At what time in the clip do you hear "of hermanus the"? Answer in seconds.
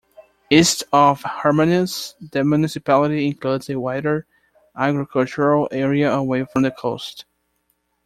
0.91-2.43